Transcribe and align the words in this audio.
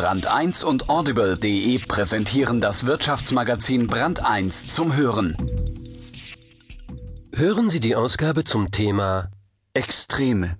Brand 0.00 0.28
1 0.28 0.62
und 0.62 0.90
Audible.de 0.90 1.76
präsentieren 1.80 2.60
das 2.60 2.86
Wirtschaftsmagazin 2.86 3.88
Brand 3.88 4.24
1 4.24 4.68
zum 4.68 4.94
Hören. 4.94 5.36
Hören 7.32 7.68
Sie 7.68 7.80
die 7.80 7.96
Ausgabe 7.96 8.44
zum 8.44 8.70
Thema 8.70 9.32
Extreme. 9.74 10.56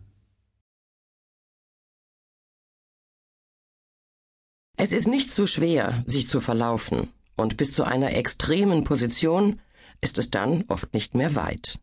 Es 4.77 4.90
ist 4.90 5.06
nicht 5.06 5.31
so 5.32 5.46
schwer, 5.46 6.03
sich 6.05 6.28
zu 6.28 6.41
verlaufen, 6.41 7.09
und 7.36 7.56
bis 7.56 7.73
zu 7.73 7.85
einer 7.85 8.17
extremen 8.17 8.82
Position 8.82 9.60
ist 10.00 10.18
es 10.18 10.32
dann 10.32 10.64
oft 10.67 10.92
nicht 10.95 11.14
mehr 11.14 11.36
weit. 11.36 11.78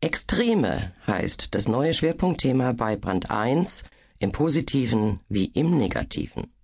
Extreme 0.00 0.94
heißt 1.06 1.54
das 1.54 1.68
neue 1.68 1.92
Schwerpunktthema 1.92 2.72
bei 2.72 2.96
Brand 2.96 3.30
1 3.30 3.84
im 4.18 4.32
positiven 4.32 5.20
wie 5.28 5.44
im 5.44 5.76
negativen. 5.76 6.55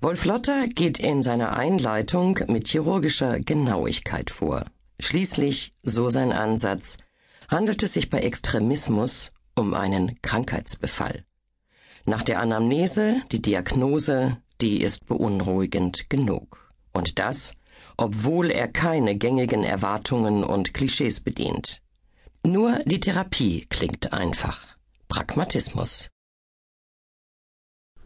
Wolf 0.00 0.26
Lotter 0.26 0.68
geht 0.68 1.00
in 1.00 1.24
seiner 1.24 1.56
Einleitung 1.56 2.38
mit 2.46 2.68
chirurgischer 2.68 3.40
Genauigkeit 3.40 4.30
vor. 4.30 4.64
Schließlich, 5.00 5.72
so 5.82 6.08
sein 6.08 6.32
Ansatz, 6.32 6.98
handelt 7.48 7.82
es 7.82 7.94
sich 7.94 8.08
bei 8.08 8.20
Extremismus 8.20 9.32
um 9.56 9.74
einen 9.74 10.20
Krankheitsbefall. 10.22 11.24
Nach 12.04 12.22
der 12.22 12.38
Anamnese, 12.38 13.20
die 13.32 13.42
Diagnose, 13.42 14.36
die 14.60 14.82
ist 14.82 15.06
beunruhigend 15.06 16.08
genug. 16.08 16.72
Und 16.92 17.18
das, 17.18 17.54
obwohl 17.96 18.52
er 18.52 18.68
keine 18.68 19.16
gängigen 19.16 19.64
Erwartungen 19.64 20.44
und 20.44 20.74
Klischees 20.74 21.18
bedient. 21.18 21.82
Nur 22.46 22.78
die 22.86 23.00
Therapie 23.00 23.66
klingt 23.68 24.12
einfach. 24.12 24.76
Pragmatismus. 25.08 26.08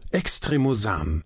Extremosan. 0.09 1.23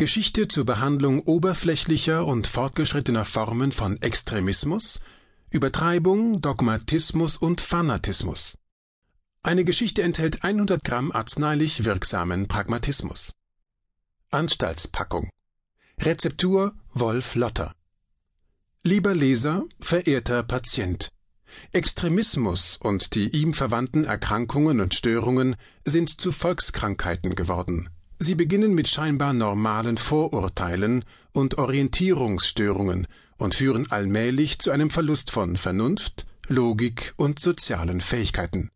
Geschichte 0.00 0.48
zur 0.48 0.64
Behandlung 0.64 1.20
oberflächlicher 1.20 2.24
und 2.24 2.46
fortgeschrittener 2.46 3.26
Formen 3.26 3.70
von 3.70 4.00
Extremismus, 4.00 5.00
Übertreibung, 5.50 6.40
Dogmatismus 6.40 7.36
und 7.36 7.60
Fanatismus. 7.60 8.56
Eine 9.42 9.62
Geschichte 9.62 10.00
enthält 10.00 10.42
100 10.42 10.82
Gramm 10.84 11.12
arzneilich 11.12 11.84
wirksamen 11.84 12.48
Pragmatismus. 12.48 13.34
Anstaltspackung. 14.30 15.28
Rezeptur 15.98 16.72
Wolf 16.94 17.34
Lotter. 17.34 17.74
Lieber 18.82 19.14
Leser, 19.14 19.64
verehrter 19.80 20.42
Patient. 20.44 21.10
Extremismus 21.72 22.78
und 22.78 23.14
die 23.14 23.28
ihm 23.36 23.52
verwandten 23.52 24.04
Erkrankungen 24.04 24.80
und 24.80 24.94
Störungen 24.94 25.56
sind 25.84 26.08
zu 26.22 26.32
Volkskrankheiten 26.32 27.34
geworden. 27.34 27.90
Sie 28.22 28.34
beginnen 28.34 28.74
mit 28.74 28.86
scheinbar 28.86 29.32
normalen 29.32 29.96
Vorurteilen 29.96 31.06
und 31.32 31.56
Orientierungsstörungen 31.56 33.06
und 33.38 33.54
führen 33.54 33.90
allmählich 33.90 34.58
zu 34.58 34.70
einem 34.70 34.90
Verlust 34.90 35.30
von 35.30 35.56
Vernunft, 35.56 36.26
Logik 36.46 37.14
und 37.16 37.38
sozialen 37.38 38.02
Fähigkeiten. 38.02 38.70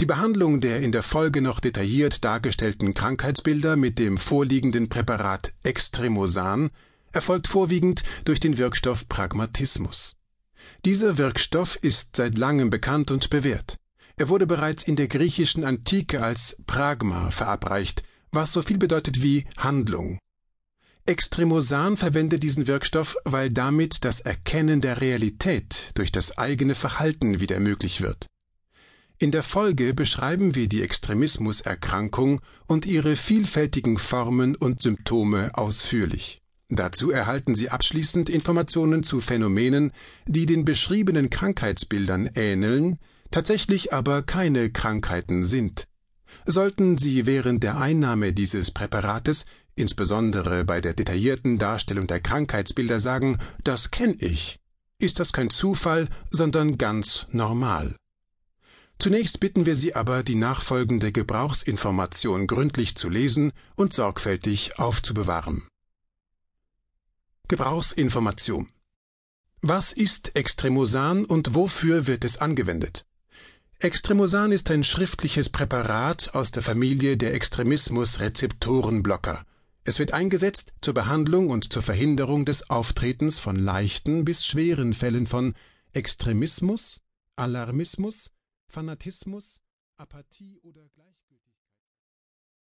Die 0.00 0.06
Behandlung 0.06 0.60
der 0.60 0.80
in 0.80 0.90
der 0.90 1.04
Folge 1.04 1.42
noch 1.42 1.60
detailliert 1.60 2.24
dargestellten 2.24 2.92
Krankheitsbilder 2.92 3.76
mit 3.76 4.00
dem 4.00 4.18
vorliegenden 4.18 4.88
Präparat 4.88 5.52
Extremosan 5.62 6.70
erfolgt 7.12 7.46
vorwiegend 7.46 8.02
durch 8.24 8.40
den 8.40 8.58
Wirkstoff 8.58 9.08
Pragmatismus. 9.08 10.16
Dieser 10.84 11.18
Wirkstoff 11.18 11.76
ist 11.76 12.16
seit 12.16 12.36
langem 12.36 12.68
bekannt 12.68 13.12
und 13.12 13.30
bewährt. 13.30 13.76
Er 14.16 14.28
wurde 14.28 14.48
bereits 14.48 14.82
in 14.82 14.96
der 14.96 15.06
griechischen 15.06 15.62
Antike 15.62 16.20
als 16.20 16.56
Pragma 16.66 17.30
verabreicht, 17.30 18.02
was 18.32 18.52
so 18.52 18.62
viel 18.62 18.78
bedeutet 18.78 19.22
wie 19.22 19.44
Handlung. 19.56 20.18
Extremosan 21.04 21.96
verwendet 21.96 22.42
diesen 22.42 22.66
Wirkstoff, 22.66 23.16
weil 23.24 23.50
damit 23.50 24.04
das 24.04 24.20
Erkennen 24.20 24.80
der 24.80 25.00
Realität 25.00 25.90
durch 25.94 26.12
das 26.12 26.38
eigene 26.38 26.74
Verhalten 26.74 27.40
wieder 27.40 27.58
möglich 27.60 28.00
wird. 28.00 28.26
In 29.18 29.30
der 29.30 29.42
Folge 29.42 29.94
beschreiben 29.94 30.54
wir 30.54 30.68
die 30.68 30.82
Extremismuserkrankung 30.82 32.40
und 32.66 32.86
ihre 32.86 33.16
vielfältigen 33.16 33.98
Formen 33.98 34.56
und 34.56 34.82
Symptome 34.82 35.50
ausführlich. 35.54 36.40
Dazu 36.68 37.10
erhalten 37.10 37.54
Sie 37.54 37.68
abschließend 37.68 38.30
Informationen 38.30 39.02
zu 39.02 39.20
Phänomenen, 39.20 39.92
die 40.26 40.46
den 40.46 40.64
beschriebenen 40.64 41.30
Krankheitsbildern 41.30 42.30
ähneln, 42.34 42.98
tatsächlich 43.30 43.92
aber 43.92 44.22
keine 44.22 44.70
Krankheiten 44.70 45.44
sind. 45.44 45.84
Sollten 46.46 46.98
Sie 46.98 47.26
während 47.26 47.62
der 47.62 47.76
Einnahme 47.76 48.32
dieses 48.32 48.70
Präparates, 48.70 49.46
insbesondere 49.74 50.64
bei 50.64 50.80
der 50.80 50.94
detaillierten 50.94 51.58
Darstellung 51.58 52.06
der 52.06 52.20
Krankheitsbilder, 52.20 53.00
sagen, 53.00 53.38
das 53.64 53.90
kenne 53.90 54.16
ich, 54.18 54.58
ist 54.98 55.20
das 55.20 55.32
kein 55.32 55.50
Zufall, 55.50 56.08
sondern 56.30 56.78
ganz 56.78 57.26
normal. 57.30 57.96
Zunächst 58.98 59.40
bitten 59.40 59.66
wir 59.66 59.74
Sie 59.74 59.96
aber, 59.96 60.22
die 60.22 60.36
nachfolgende 60.36 61.10
Gebrauchsinformation 61.10 62.46
gründlich 62.46 62.96
zu 62.96 63.08
lesen 63.08 63.52
und 63.74 63.92
sorgfältig 63.92 64.78
aufzubewahren. 64.78 65.66
Gebrauchsinformation 67.48 68.68
Was 69.60 69.92
ist 69.92 70.36
Extremosan 70.36 71.24
und 71.24 71.54
wofür 71.54 72.06
wird 72.06 72.24
es 72.24 72.38
angewendet? 72.38 73.04
Extremosan 73.84 74.52
ist 74.52 74.70
ein 74.70 74.84
schriftliches 74.84 75.48
Präparat 75.48 76.36
aus 76.36 76.52
der 76.52 76.62
Familie 76.62 77.16
der 77.16 77.34
Extremismus-Rezeptorenblocker. 77.34 79.44
Es 79.82 79.98
wird 79.98 80.12
eingesetzt 80.12 80.72
zur 80.80 80.94
Behandlung 80.94 81.48
und 81.48 81.72
zur 81.72 81.82
Verhinderung 81.82 82.44
des 82.44 82.70
Auftretens 82.70 83.40
von 83.40 83.56
leichten 83.56 84.24
bis 84.24 84.46
schweren 84.46 84.94
Fällen 84.94 85.26
von 85.26 85.56
Extremismus, 85.92 87.00
Alarmismus, 87.34 88.30
Fanatismus, 88.68 89.60
Apathie 89.96 90.60
oder 90.62 90.88
Gleichgültigkeit. 90.94 91.61